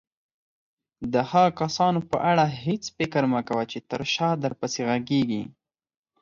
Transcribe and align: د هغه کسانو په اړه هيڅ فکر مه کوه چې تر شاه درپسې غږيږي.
د 1.13 1.15
هغه 1.31 1.51
کسانو 1.61 1.99
په 2.09 2.17
اړه 2.31 2.45
هيڅ 2.63 2.83
فکر 2.97 3.23
مه 3.33 3.41
کوه 3.47 3.63
چې 3.71 3.79
تر 3.91 4.01
شاه 4.13 4.33
درپسې 4.43 4.81
غږيږي. 4.89 5.43